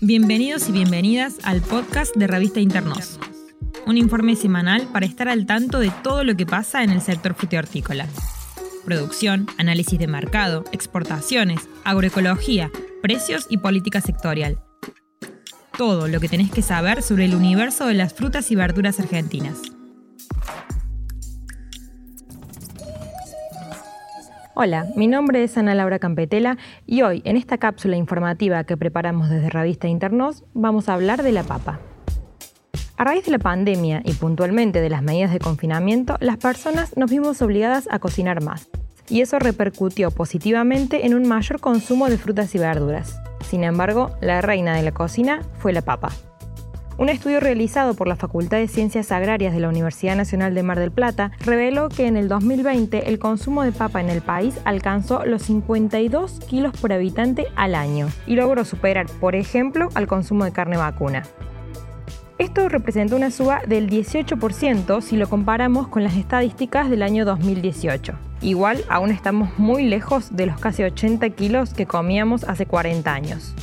[0.00, 3.18] Bienvenidos y bienvenidas al podcast de Revista Internos,
[3.84, 7.34] un informe semanal para estar al tanto de todo lo que pasa en el sector
[7.34, 8.06] frutihortícola.
[8.84, 12.70] Producción, análisis de mercado, exportaciones, agroecología,
[13.02, 14.60] precios y política sectorial.
[15.76, 19.58] Todo lo que tenés que saber sobre el universo de las frutas y verduras argentinas.
[24.60, 29.30] Hola, mi nombre es Ana Laura Campetela y hoy en esta cápsula informativa que preparamos
[29.30, 31.78] desde Revista Internos vamos a hablar de la papa.
[32.96, 37.08] A raíz de la pandemia y puntualmente de las medidas de confinamiento, las personas nos
[37.08, 38.68] vimos obligadas a cocinar más
[39.08, 43.16] y eso repercutió positivamente en un mayor consumo de frutas y verduras.
[43.48, 46.10] Sin embargo, la reina de la cocina fue la papa.
[46.98, 50.80] Un estudio realizado por la Facultad de Ciencias Agrarias de la Universidad Nacional de Mar
[50.80, 55.24] del Plata reveló que en el 2020 el consumo de papa en el país alcanzó
[55.24, 60.50] los 52 kilos por habitante al año y logró superar, por ejemplo, al consumo de
[60.50, 61.22] carne vacuna.
[62.36, 68.14] Esto representa una suba del 18% si lo comparamos con las estadísticas del año 2018.
[68.40, 73.54] Igual aún estamos muy lejos de los casi 80 kilos que comíamos hace 40 años.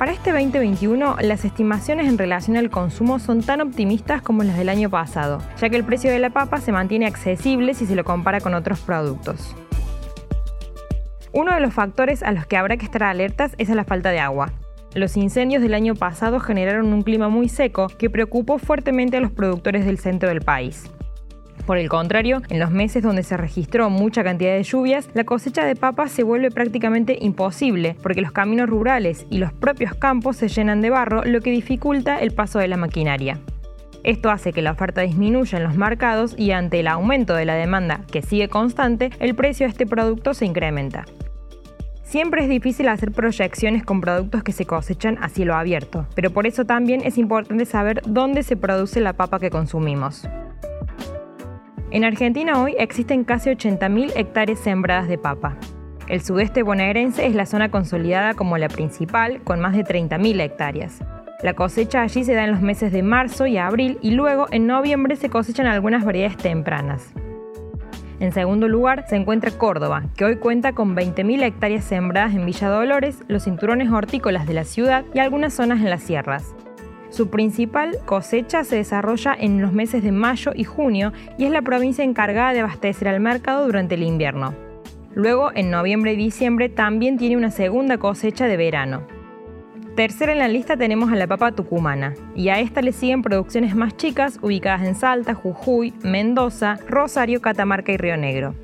[0.00, 4.70] Para este 2021, las estimaciones en relación al consumo son tan optimistas como las del
[4.70, 8.02] año pasado, ya que el precio de la papa se mantiene accesible si se lo
[8.02, 9.54] compara con otros productos.
[11.34, 14.10] Uno de los factores a los que habrá que estar alertas es a la falta
[14.10, 14.54] de agua.
[14.94, 19.32] Los incendios del año pasado generaron un clima muy seco que preocupó fuertemente a los
[19.32, 20.90] productores del centro del país.
[21.66, 25.64] Por el contrario, en los meses donde se registró mucha cantidad de lluvias, la cosecha
[25.64, 30.48] de papas se vuelve prácticamente imposible, porque los caminos rurales y los propios campos se
[30.48, 33.38] llenan de barro, lo que dificulta el paso de la maquinaria.
[34.02, 37.54] Esto hace que la oferta disminuya en los mercados y ante el aumento de la
[37.54, 41.04] demanda, que sigue constante, el precio de este producto se incrementa.
[42.02, 46.46] Siempre es difícil hacer proyecciones con productos que se cosechan a cielo abierto, pero por
[46.46, 50.26] eso también es importante saber dónde se produce la papa que consumimos.
[51.92, 55.56] En Argentina hoy existen casi 80.000 hectáreas sembradas de papa.
[56.06, 61.00] El sudeste bonaerense es la zona consolidada como la principal, con más de 30.000 hectáreas.
[61.42, 64.68] La cosecha allí se da en los meses de marzo y abril y luego en
[64.68, 67.12] noviembre se cosechan algunas variedades tempranas.
[68.20, 72.68] En segundo lugar se encuentra Córdoba, que hoy cuenta con 20.000 hectáreas sembradas en Villa
[72.68, 76.54] Dolores, los cinturones hortícolas de la ciudad y algunas zonas en las sierras.
[77.20, 81.60] Su principal cosecha se desarrolla en los meses de mayo y junio y es la
[81.60, 84.54] provincia encargada de abastecer al mercado durante el invierno.
[85.12, 89.02] Luego, en noviembre y diciembre, también tiene una segunda cosecha de verano.
[89.96, 93.76] Tercera en la lista tenemos a la papa tucumana, y a esta le siguen producciones
[93.76, 98.54] más chicas ubicadas en Salta, Jujuy, Mendoza, Rosario, Catamarca y Río Negro.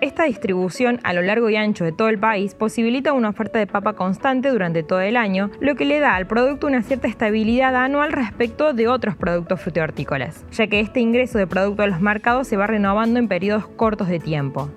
[0.00, 3.66] Esta distribución a lo largo y ancho de todo el país posibilita una oferta de
[3.66, 7.76] papa constante durante todo el año, lo que le da al producto una cierta estabilidad
[7.76, 12.48] anual respecto de otros productos frutihortícolas, ya que este ingreso de producto a los mercados
[12.48, 14.70] se va renovando en periodos cortos de tiempo.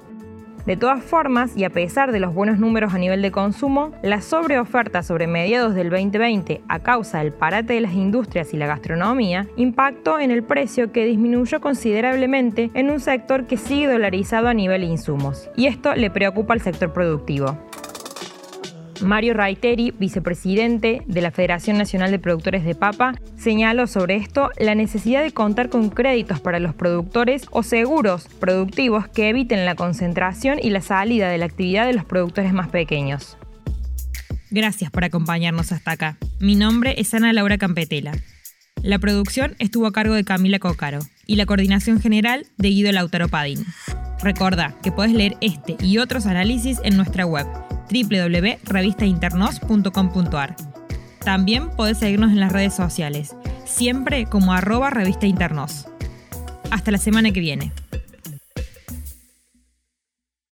[0.65, 4.21] De todas formas, y a pesar de los buenos números a nivel de consumo, la
[4.21, 9.47] sobreoferta sobre mediados del 2020 a causa del parate de las industrias y la gastronomía
[9.57, 14.81] impactó en el precio que disminuyó considerablemente en un sector que sigue dolarizado a nivel
[14.81, 15.49] de insumos.
[15.57, 17.57] Y esto le preocupa al sector productivo.
[19.03, 24.75] Mario Raiteri, vicepresidente de la Federación Nacional de Productores de Papa, señaló sobre esto la
[24.75, 30.59] necesidad de contar con créditos para los productores o seguros productivos que eviten la concentración
[30.61, 33.37] y la salida de la actividad de los productores más pequeños.
[34.49, 36.17] Gracias por acompañarnos hasta acá.
[36.39, 38.13] Mi nombre es Ana Laura Campetela.
[38.83, 43.29] La producción estuvo a cargo de Camila Cocaro y la coordinación general de Guido Lautaro
[43.29, 43.65] Padín.
[44.21, 47.47] Recuerda que puedes leer este y otros análisis en nuestra web
[47.93, 50.55] www.revistainternos.com.ar.
[51.23, 55.27] También podés seguirnos en las redes sociales, siempre como arroba revista
[56.71, 57.71] Hasta la semana que viene.